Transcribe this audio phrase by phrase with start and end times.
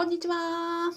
[0.00, 0.90] こんにちは。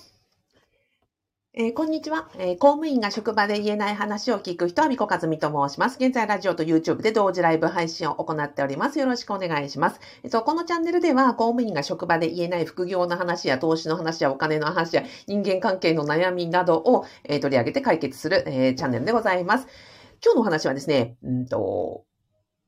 [1.53, 5.97] えーこんにちは、えー公務員が職場で言えない話を聞く人は、みこかずみと申します。
[5.99, 9.00] 現在、ラジオと YouTube で同時ライブ配信を行っております。
[9.00, 10.00] よろしくお願いします。
[10.24, 19.68] えっと、このチャンネルでは、公務員が職場で言えない副業の話や、投資の話や、お金の話や、人間関係の悩みなどを、えー取り上げて解決する、えチャンネルでございます。
[20.24, 22.06] 今日のお話はですね、うんと、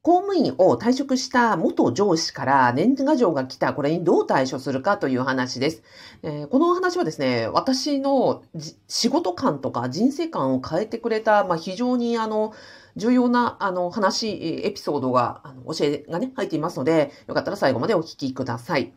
[0.05, 5.81] 公務員を退職した元上司から年賀状が来た、これにどう対処するかという話です。
[6.21, 8.43] えーこの話はですね、私の
[8.87, 12.53] 仕事観とか人生観を変えてくれた、まあ、非常にあの、
[12.95, 18.93] 重要なあの話、エピソードが、あの教えがね、入っていますので、よかったら最後までお聞きください。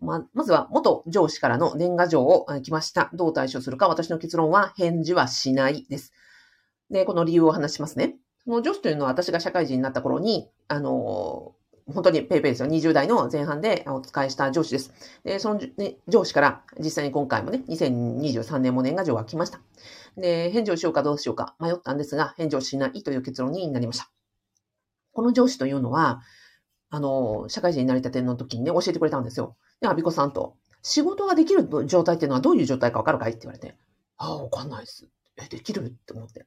[0.00, 3.10] ままずは、元上司からの年賀状を来ました。
[3.12, 6.14] どう対処するか、私の結論は、返事はしないです。
[6.90, 8.16] で、この理由を話しますね。
[8.48, 11.52] その上司というのは私が社会人になった頃に、あの
[11.86, 12.68] 本当にペイペイですよ。
[12.68, 14.90] 20代の前半でお使いした上司です。
[15.22, 19.60] で、その、ね、上司から実際に今回もね、2023年も年賀状が来ました。
[20.16, 24.10] で、返事をしようかどうしようか迷ったんですが、返事をしないという結論になりました。
[25.12, 26.22] この上司というのは、
[26.88, 29.58] あの、社会人になりたての時にね、教えてくれたんですよ。
[29.82, 33.76] で、アビコさんと、仕事ができる状態っていうのはどういう状態かわかるかいって言われて、
[34.16, 35.06] ああ、わかんないです。
[35.36, 36.46] え、できるって思って。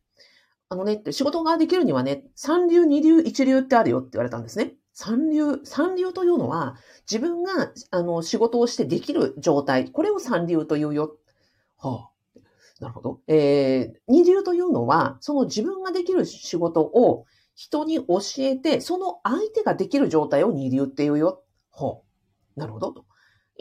[0.72, 4.76] あのね、って仕事ができるにはね、三流、二流、一流ってあるよって言われたんですね。
[4.94, 6.78] 三流、三流というのは、
[7.12, 11.18] 自分が、あの、仕事をしてできる状態、これを三流というよ。
[11.78, 12.40] はあ、
[12.80, 13.20] なるほど。
[13.28, 21.44] えー、二流というのは、その自分ができる仕事を人に教えて、その相手ができる状態を二流っていうよ。
[21.74, 23.06] はあ、なるほど。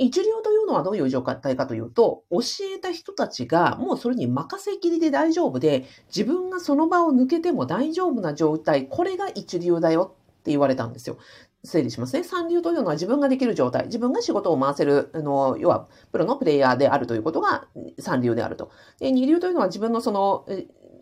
[0.00, 2.40] 一流というのはどういう状態かというと、教
[2.74, 11.18] えた人たちがもうそれに任せきりで大丈夫で、自分がその場を抜けても大丈夫な状態、これが一流だよって言われたんですよ。
[11.64, 12.24] 整理しますね。
[12.24, 17.66] 三流というのは自分ができる状態、自分が仕事を回せる、あの、要は、プロのプレイヤーであるということが
[17.98, 18.70] 三流であると。
[19.00, 20.46] で、二流というのは自分のその、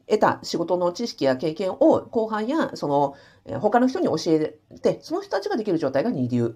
[0.09, 3.15] 得た仕事の知識や経験を後輩やその
[3.61, 6.53] 他の人に教えて、その人たちができる状態が二流。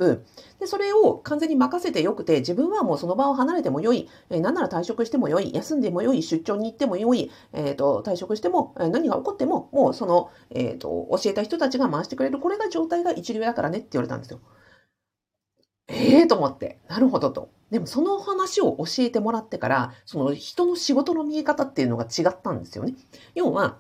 [0.61, 14.41] で、それを完全に任せてよくて、自分はもうその場を離れてもよい、えーなんなら退職してもよい、休んでもよい、出張に行ってもよい、えっ、と、退職しても、何が起こっても、もうその、えっ、と、教えた人たちが回してくれる、これが状態が一流だからねって言われたんですよ。
[15.89, 16.81] ええと思って。
[16.89, 17.51] なるほどと。
[17.71, 22.95] でもその話を教えてもらってから、その人の仕事の見え方っていうのが違ったんですよね。
[23.35, 23.79] 要は、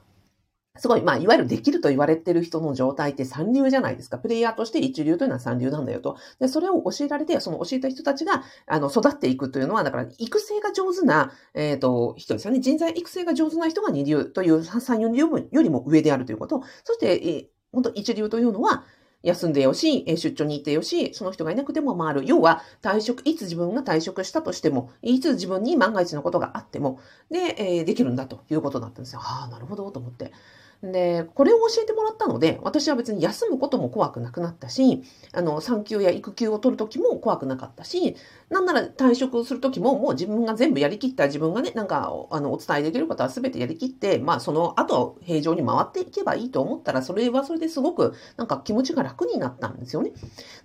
[0.78, 4.18] すごい、まあ、いわゆるできると言われてる人の状態って三流じゃないですか。
[4.18, 6.16] プレイヤーとして一流というのは三流なんだよと。
[6.40, 12.60] で、それを教えられて、その教えた人たちが、あの、育っていくというのは、だから、育成が上手な、えっ、と、人ですよね。
[12.60, 16.62] 人材育成が上手な人が二流という三四流よりも上であるということ。
[16.84, 18.84] そして、えー本当一流というのは、
[19.22, 22.24] 休んでよし、出張に行ってよし、その人がいなくても回る。
[22.26, 26.98] 要は、退職、いつ自分が退職したとしても、いつ自分に万が一のことがあっても、
[27.30, 29.20] で、えーできるんだということだったんですよ。
[29.22, 30.32] ああ、なるほど、と思って。
[30.82, 38.16] で、これを教えてもらったので、私は別に休むことも怖くなくなったし、あの、産休や育休を取るときも怖くなかったし、
[38.50, 50.12] なんなら退職するときももう自分が全部やりきった自分がね、なんか、あの、お伝えできることは全てやりきって、まあ、その後、平常に回っていけばいいと思ったら、それはそれですごく、なんか気持ちが楽になったんですよね。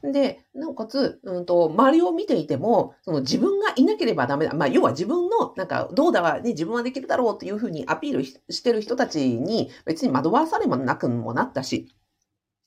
[0.03, 4.53] で、なおかつ、うんと、周りを見ていても、その自分がいなければダメだ。
[4.53, 11.93] まあ、要は自分の、なんか、どうだわ、ね、自分はできるだろうっていうふうにアピールししてる人たちに、別に惑わされもなくもなったし、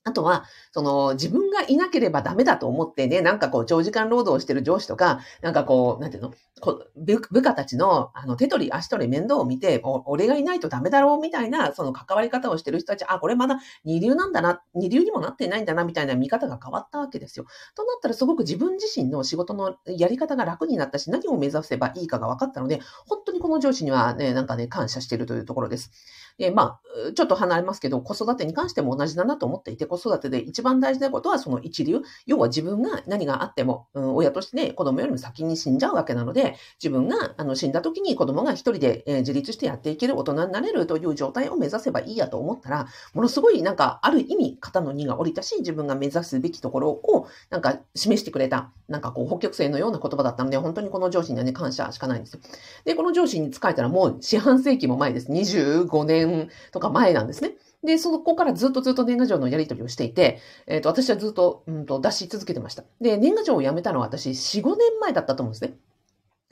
[0.02, 17.44] あとは、その、自分がいなければダメだと思ってね、なんかこう、長時間労働してる上司とか、なんかこう、なんていうの、こ部部下たちの、あの、手取り足取り面倒を見て、お俺がいないとダメだろうみたいな、その関わり方をしてる人たち、あ、これまだ二流なんだな、二流にもなってないんだな、みたいな見方が変わったわけですよ。
[17.76, 25.90] となったら、すごく自分自身の仕事のやり方が楽になったし、何を目指せばいいかが分かったので、本当にこの上司にはね、なんかね、感謝しているというところです。
[26.38, 32.02] で、まあ、ちょっと離れますけど、子育てに関しても同じだなと思っていて、子育てで一番大事なことはその一流。
[32.26, 52.40] 要は自分が何があっても、うん、親としてね、子供よりも先に死んじゃうわけなので、自分があの死んだ時に子供が一人で、えー自立してやっていける大人になれるという状態を目指せばいいやと思ったら、ものすごいなんかある意味肩の荷が下りたし、自分が目指すべきところをなんか示してくれた、なんかこう北極星のような言葉だったので、本当にこの上司にはね、感謝しかないんですよ。
[52.84, 55.30] で、この上司に仕えたらもう四半世紀も前です。
[55.30, 57.52] 25年とか前なんですね。
[57.82, 62.84] で、そこからずっとずっと年賀状のやり取りをしていて、えっ、と、私はずっと、うんと、出し続けてました。
[63.00, 65.78] で、年賀状をやめたのは私、4、5年前だったと思うんですね。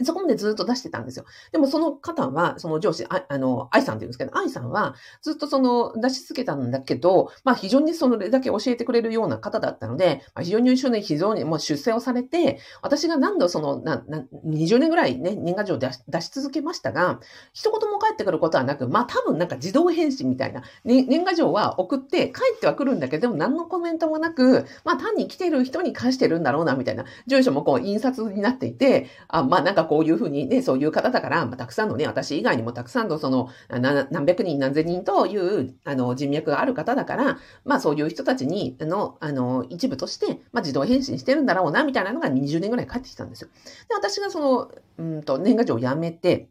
[0.05, 1.25] そこまでずっと出してたんですよ。
[1.53, 17.21] でもその方は、その上司、ああの、愛さんって言うんですけど、愛さんはずっとその出し続けたんだけど、まあ非常にそれだけ教えてくれるような方だったので、まあ、非常に優秀で非常にもう出世をされて、私が何度その、な、な、20年ぐらいね、年賀状出し出し続けましたが、
[17.53, 43.49] 一言も返ってくることはなく、まあ多分なんか自動返信みたいな、ね、年賀状は送って帰ってはくるんだけど、何のコメントもなく、まあ単に来てる人に返してるんだろうな、みたいな、住所もこう印刷になっていて、あまあなんかこういうふうにね、そういう方だから、まあ、たくさんのね、私以外にもたくさんのその、何百人何千人という、あの、人脈がある方だから、まあそういう人たちに、の、あの、一部として、まあ自動返信してるんだろうな、みたいなのが20年ぐらい返ってきたんですよ。
[43.88, 46.49] で、私がその、うんと、年賀状をやめて、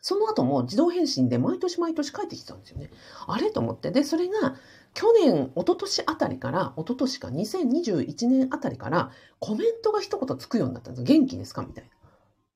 [0.00, 2.90] その後も自動返信で毎年毎年返ってきたんですよね。
[3.26, 3.90] あれと思って。
[3.90, 4.56] で、それが、
[4.92, 11.04] 去年、一昨年あたりから、一昨年か、2021年あたりから、コメントが一言つくようになったんです。
[11.04, 11.62] 元気ですか？
[11.62, 11.90] みたいな。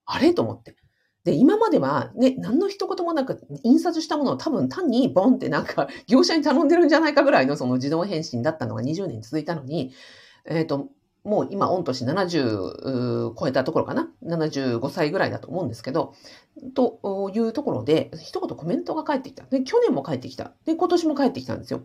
[0.08, 0.34] あれ？
[0.34, 0.75] と思って。
[1.25, 9.93] で、今まではね、何の一言もなく印刷したものを多分単にボンってなんか 業者に頼んでるんじゃないかぐらいのその自動返信だったのが20年続いたのに、
[10.46, 10.88] えっ、ー、と、
[11.25, 16.14] もう今、御年70超えたところかな ?75 歳ぐらいだと思うんですけど、
[16.75, 19.44] というところで、一言コメントが返ってきた。
[19.44, 20.52] で、去年も返ってきた。
[20.64, 21.82] で、今年も返ってきたんですよ。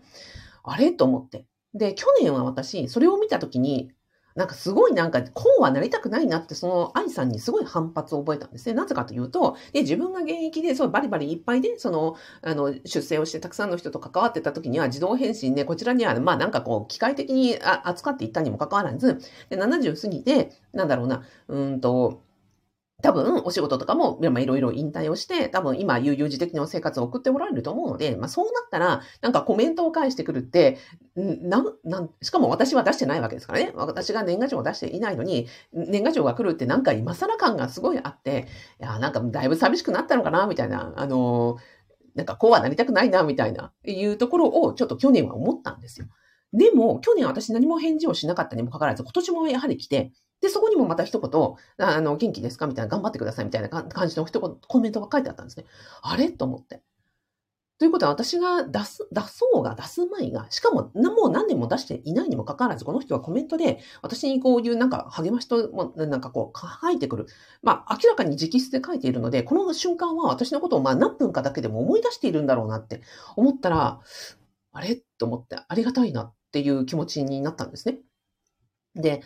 [0.63, 0.93] あれ？
[0.93, 1.45] と思って。
[1.73, 3.91] で、去年は私、それを見たときに、
[4.35, 8.73] なんかすごいなんか、こうはなりたくないなって、その愛さんにすごい反発を覚えたんですね。
[8.73, 19.19] なぜかというと、で自分が現役で、そうバリバリいっぱいで、その、あの、出世をしてたくさんの人と関わってた時には、自動返信で、こちらには、まあなんかこう、機械的に扱っていったにもかかわらず、
[19.49, 22.23] で、70過ぎて、なんだろうな、うんと、
[23.03, 30.77] 多分、お仕事とかも、まあ、いろいろ引退をして、多分今、悠々自適の生活を送っておられると思うので、まあ、そうなったら、なんかコメントを返してくるって、
[31.17, 33.73] な、なん、しかも私は出してないわけですからね。
[33.75, 38.47] 私が年賀状を出していないのに、年賀状が来るってなんか今更感がすごいあって、
[38.79, 41.57] いや、なんかだいぶ寂しくなったのかな、みたいな、あの、
[42.15, 46.07] なんかこうはなりたくないな、みたいな、いうところをちょっと去年は思ったんですよ。
[46.53, 52.67] でも、去年私何も返事をしなかったにもかかわらず、今年もやはり来て、で、そこにもまた一言、あの、元気ですか？
[52.67, 55.65] みたいな、頑張ってくださいみたいな感じの一言、コメントが書いてあったんですね。
[56.01, 56.29] あれ？
[56.29, 56.83] と思って。
[57.79, 67.25] ということは、私が出す、出そうが出すまいが、しかも、もう何年も出していないにもかかわらず、この人はコメントで、私にこういうなんか励ましと、なんかこう、書いてくる。
[67.61, 73.01] まあ、明らかに直筆で書いているので、この瞬間は私のことをまあ何分かだけでも思い出しているんだろうなって
[73.37, 74.01] 思ったら、
[74.73, 75.01] あれ？
[75.17, 77.97] と思って、ありがたいなっていう気持ちになったんですね。
[78.95, 79.23] で、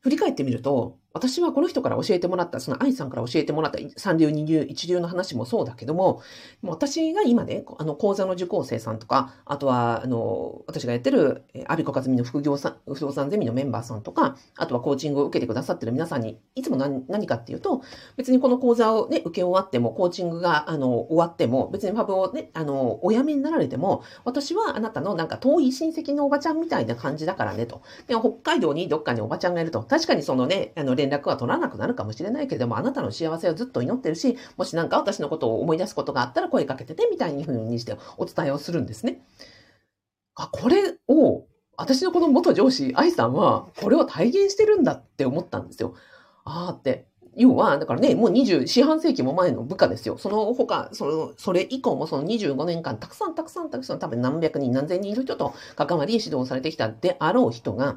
[0.00, 6.22] 振り返ってみると、私はこの人から教えてもらった、その愛さんから教えてもらった三流二流一流の話もそうだけども、
[6.62, 17.82] も私が今ね、あの、講座の受講生さんとか、あとは、あの、私がやってる、アビコカズミの副業さん、不動産ゼミのメンバーさんとか、あとはコーチングを受けてくださってる皆さんに、いつも何何かっていうと、
[18.16, 27.82] 別にこの講座をね、受け終わっても、コーチングが、あの、終わっても、別にファブをね、あの、お辞めになられても、私はあなたのなんか遠い親戚のおばちゃんみたいな感じだからねと。
[28.06, 39.20] で北海道にどっかにおばちゃんがいると、確かにそのね、あの、連絡は取らなくなるかもしれないけれども、あなたの幸せをずっと祈ってるし、もしなんか私のことを思い出すことがあったら声かけてて、みたいに風にしてお伝えをするんですね。
[40.34, 41.46] あ、これを、
[41.76, 45.94] 私のこの元上司、愛さんは、これを体現してるんだって思ったんですよ。
[46.44, 47.06] ああって。
[47.34, 50.18] 要は、だからね、もう20、四半世紀も前の部下ですよ。
[50.18, 57.96] その他、その、それ以降もその25年間、たくさんたくさんたくさん、多分何百人何千人いる人と関わり指導されてきたであろう人が、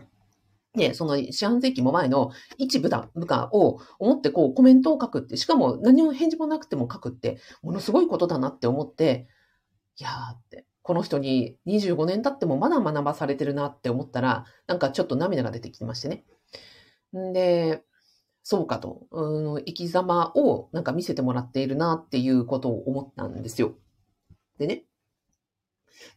[0.76, 9.28] で、その四半世紀も前の一部だ、部下を思ってこうコメントを書くって、しかも何も返事もなくても書くって、ものすごいことだなって思って、
[9.98, 16.26] いやーって、この人に25年経ってもまだ学ばされてるなって思ったら、なんかちょっと涙が出てきましてね。
[17.18, 17.84] んで、
[18.44, 23.76] そうかと、うん、生き様をなんか見せてもらっているなっていうことを思ったんですよ。
[24.60, 24.86] でね、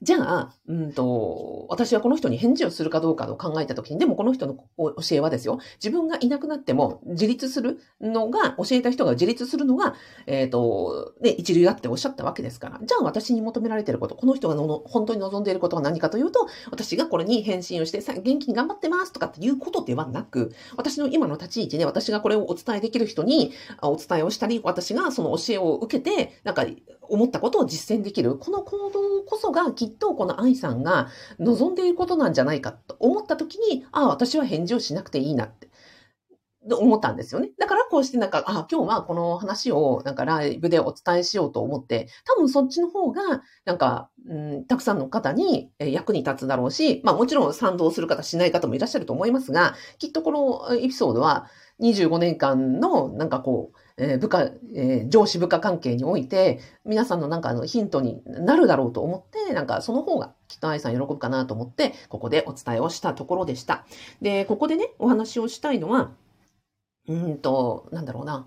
[0.02, 9.94] じゃあ、うんと、私はこの人に返事をするかどうかを考えたときに、でもこの人の教えはですよ、自分がいなくなっても自立するのが、教えた人が自立するのが、
[10.26, 26.66] えっ、ー、と、ね、一流だっておっしゃったわけですから、じゃあ私に求められていること、この人がの本当に望んでいることは何かというと、私がこれに返信をして、さ元気に頑張ってますとかっていうことではなく、私の今の立ち位置で私がこれをお伝えできる人にお伝えをしたり、私がその教えを受けて、なんか
[27.08, 35.68] 思ったことを実践できる、この行動こそがきっとこの愛さんが望んでいることなんじゃないかと思った時に、ああ、私は返事をしなくていいなって。
[36.76, 37.50] 思ったんですよね。
[37.58, 51.46] だからこうしてなんか、あ、今日はこの話をなんかライブでお伝えしようと思って、多分そっちの方が、なんか、うん、たくさんの方に役に立つだろうし、まあもちろん賛同する方しない方もいらっしゃると思いますが、きっとこのエピソードは、
[51.80, 63.85] 25年間の、なんかこう、えー部下、えー上司部下関係において、皆さんのなんかあのヒントになるだろうと思って、なんかその方がきっと愛さん喜ぶかなと思って、ここでお伝えをしたところでした。
[64.23, 66.12] で、ここでね、お話をしたいのは、
[67.09, 68.47] うんと、なんだろうな。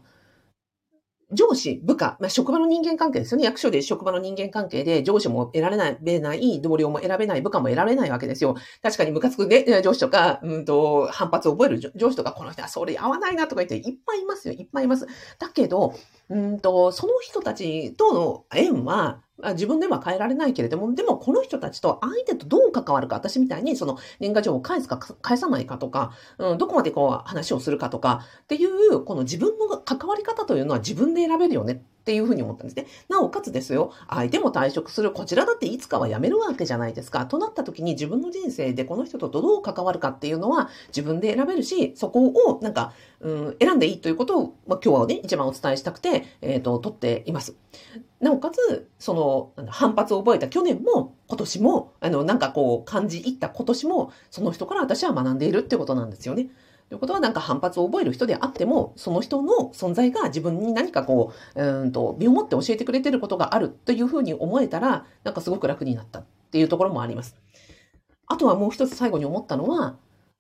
[1.34, 3.46] 上司、部下、まあ、職場の人間関係ですよね。
[3.46, 8.56] 役所で職場の人間関係で上司も得られない、得ない、同僚も選べない、部下も得られないわけですよ。
[8.82, 14.54] 確かにムカつくね、上司とか、うんと、反発を覚える上司とか、この人はそれ合わないなとか言っていっぱいいますよ。
[14.54, 15.08] いっぱいいます。
[15.40, 15.94] だけど、
[16.32, 19.22] うんと、その人たちとの縁は、
[19.54, 31.84] 自分では変えられないけれども、でもこの人たちと相手とどう関わるか、私みたいにその年賀状を返すか返さないかとか、うん、どこまでこう話をするかとかっていう、この自分の関わり方というのは自分で選べるよね。
[32.02, 32.88] っていうふうに思ったんですね。
[33.10, 37.28] なおかつですよ、相手も退職する、こちらだっていつかは辞めるわけじゃないですか。
[37.28, 47.56] となった時に自分の人生でこの人とどう関わるかっていうのは自分で選べるし、そこをなんか、うん、選んでいいということを、まあ、今日はね、一番お伝えしたくて、えっ、と、取っています。
[48.20, 56.50] なおかつ、その、反発を覚えた去年も、今年も、あの、なんかこう、感じ入った今年も、その人から私は学んでいるってことなんですよね。
[56.92, 67.38] ということは、なんか反発を覚える人であっても、その人の存在が自分に何かこう、うんと、身をもって教えてくれてることがあるというふうに思えたら、なんかすごく楽になったっていうところもあります。
[68.28, 69.96] あとはもう一つ最後に思ったのは、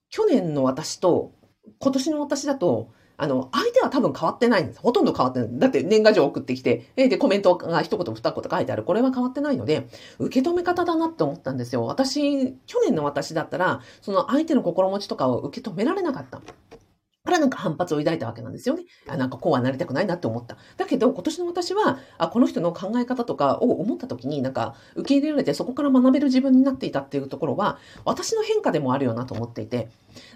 [0.09, 1.31] 去年の私と
[1.79, 2.89] 今年の私だと、
[3.21, 4.79] あの、相手は多分変わってないんです。
[4.79, 5.49] ほとんど変わってない。
[5.59, 8.83] だって年賀状送ってきて、えで、コメントが一言二言書いてある。
[8.83, 9.87] これは変わってないので、
[10.17, 11.85] 受け止め方だなって思ったんですよ。
[11.85, 16.41] 私、去年の私だったら、その相手の心持ちとかを受け止められなかった。
[17.23, 18.85] からなんか反発を抱いたわけなんですよね。
[19.07, 20.57] あなんかこうはなりたくないなって思った。
[20.77, 29.89] だけど今年の私は、あこの人の考え方とかを思った時になんか受け入れられてそこから学べる自分になっていたっていうところは、私の変化でもあるよなと思っていて。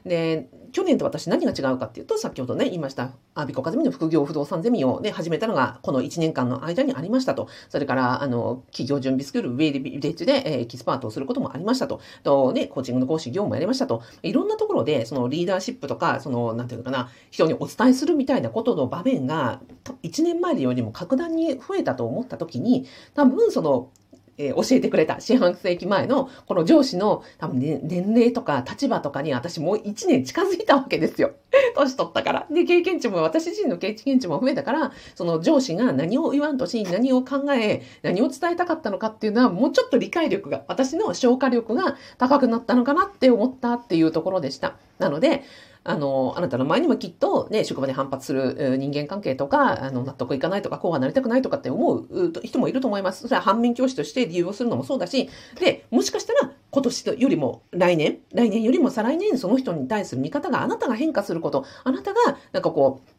[0.06, 7.48] で、去年と私何が違うかっていうと、先ほどね、言いました、アビコカズミの副業不動産ゼミをね、始めたのがこの1年間の間にありましたと。
[7.70, 12.02] それから、あの、起業準備スクール、ウェイリビレッジで、えエキスパートをすることもありましたと。
[12.24, 14.02] と、ね、コーチングの講師業務もやりましたと。
[14.22, 19.62] いろんなところで、そのリーダーシップとか、その、なんていうのかな、人にお伝えするみたいなことの場面が、
[20.04, 23.92] 1年前よりも格段に増えたと思った時に、多分その、
[24.38, 31.32] えー教えてくれた四半世紀前のこの上司の多分、ね、年齢とか立場とかに私もう1年近づいたわけですよ。
[31.76, 32.48] 年取ったから。
[32.52, 44.76] で、経験値も私自身の経験値も増えたから、その上司が何を言わんとし、何を考え、何を伝えたかったのかっていうのはもうちょっと理解力が、私の消化力が高くなったのかなって思ったっていうところでした。
[45.00, 45.44] なので、
[45.88, 53.22] あの、あなたの前にもきっとね、職場で反発する人間関係とか、あの、納得いかないとか、こうはなりたくないとかって思う人もいると思います。
[53.22, 62.20] それは反面教師として理由をするのもそうだし、で、もしかしたら今年よりも来年、来年よりも再来年、その人に対する見方があなたが変化すること、あなたが
[62.52, 63.16] なんかこう、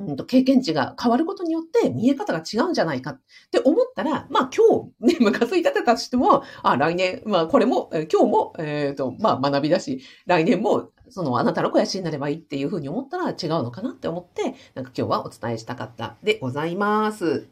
[0.00, 17.48] うんと経験値が変わることによって見え方が違うんじゃないかって思ったら、まあ今日ね、 ムカついたてたとしても、あ、来年、まあこれも、今日も、えっ、と、まあ学びだし、来年も、そのあなたの肥やしになればいいっていうふうに思ったら違うのかなって思って、なんか今日はお伝えしたかったでございます。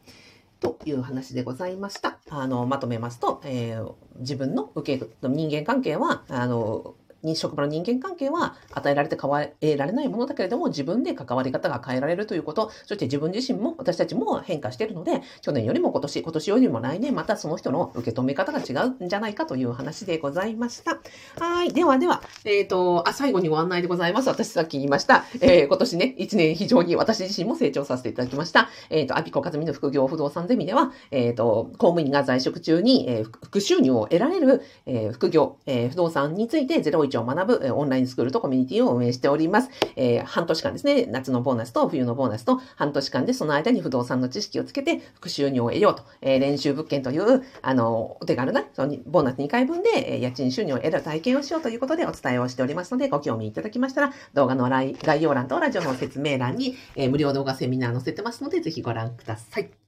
[0.59, 2.19] という話でございました。
[2.29, 12.71] あの、まとめますと、えー自分の受け、人間関係は、あの、に職場の人間関係は与えられて変えられないものだけれども自分で関わり方が変えられるということ。
[12.85, 20.99] そして自分自身も私たちも変化しているので去年よりも今年今年よりも来年またその人の受け止め方が違うんじゃないかという話でございました。
[21.39, 21.73] はい。
[21.73, 24.29] ではではえっ、とあ最後にご案内でございます。
[24.29, 28.69] 私さっき言いました、えー今年ね1年非常に私自身も成長させていただきました。
[28.89, 39.69] えっ、とアピコカズミの副業不動産ゼミではえっ、と公務員が在職中に、え副収入を得られる、え副業、え不動産について0 01を学ぶ、オンラインスクールとコミュニティを運営しております。
[39.95, 59.86] えー半年間ですね、夏のボーナスと冬のボーナスと半年間でその間に不動産の知識をつけて副収入を得ようと、えー練習物件という、あの、お手軽な、そのボーナス2回分で、え家賃収入を得る体験をしようということでお伝えをしておりますので、ご興味いただきましたら、動画の概要欄とラジオの説明欄に、え無料動画セミナー載せてますので、ぜひご覧ください。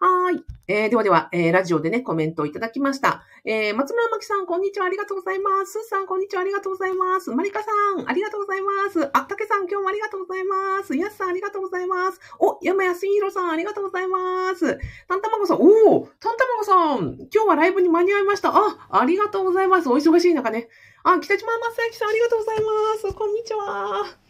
[0.00, 0.42] はい。
[0.66, 3.22] えーではでは、えーラジオでね、コメントをいただきました。
[3.44, 4.86] えー松村真希さん、こんにちは。
[4.86, 5.72] ありがとうございます。
[5.72, 6.42] すーさん、こんにちは。
[6.42, 7.30] ありがとうございます。
[7.30, 7.70] まりかさ
[8.02, 9.10] ん、ありがとうございます。
[9.12, 10.96] あったけさん、今日もありがとうございます。
[10.96, 12.20] やすさん、ありがとうございます。
[12.40, 14.78] お、山やすひろさん、ありがとうございます。
[15.08, 18.52] たんたまごさん、おー、たんたまごさん、今日はライブに間に合いました。
[18.54, 19.88] あ、ありがとうございます。
[19.88, 20.68] お忙しい中ね。
[21.04, 23.14] あ、北島正幸さん、ありがとうございます。
[23.14, 24.23] こんにちは。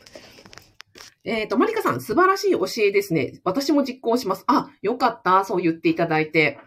[1.24, 3.40] えっ、と、マリカさん、素晴らしい教えですね。
[3.44, 4.44] 私も実行します。
[4.46, 5.44] あ、よかった。
[5.44, 6.58] そう言っていただいて。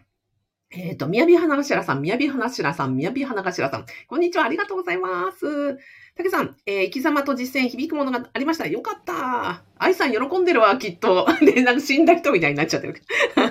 [0.70, 3.86] えっ、と、みやび花頭さん、みやび花頭さん、みやび花頭さん。
[4.08, 4.44] こんにちは。
[4.44, 5.78] ありがとうございます。
[6.16, 8.68] たけさん、えー、生き様と実践響くものがありました。
[8.68, 9.64] よかった。
[9.78, 11.26] 愛さん喜んでるわ、きっと。
[11.42, 12.96] ね、なんか死んだ人みたいになっちゃってる。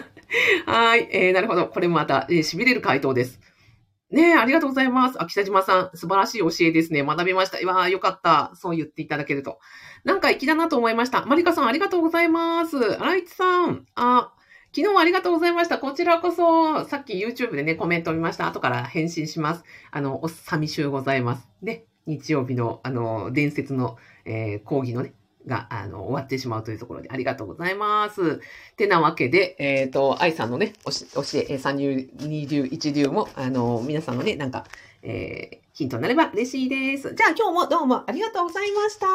[0.66, 1.68] はい、えー、なるほど。
[1.68, 3.40] これもまた、えー、痺れる回答です。
[4.16, 5.22] ねえ、ありがとうございます。
[5.22, 7.02] あ、北島さん、素晴らしい教えですね。
[7.02, 7.60] 学びました。
[7.60, 8.50] いやよかった。
[8.54, 9.58] そう言っていただけると。
[10.04, 11.26] なんか粋だなと思いました。
[11.26, 12.78] マリカさん、ありがとうございます。
[12.98, 14.32] 荒市さん、あ、
[14.74, 15.78] 昨日はありがとうございました。
[15.78, 18.46] こちらこそ、さっき YouTube でね、コメント見ました。
[18.46, 19.64] 後から返信します。
[19.90, 21.46] あの、お寂しゅうございます。
[21.62, 25.12] で、日曜日の、あの、伝説の、えー、講義のね、
[25.46, 28.40] が、あの、終わってしまうというところでありがとうございます。
[28.76, 34.64] てなわけで、えっ、ー、と、愛さんのね、教え、三流、二流、一流も、あの、皆さんのね、なんか、
[35.02, 37.14] えー、ヒントになれば嬉しいです。
[37.14, 39.06] じゃあ今日もどうもありがとうございました。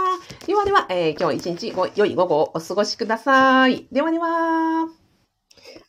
[0.46, 3.88] ではでは、えー、今日一日ご良い午後をお過ごしください。
[3.92, 4.88] ではでは、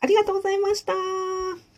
[0.01, 1.72] ありがとうございました。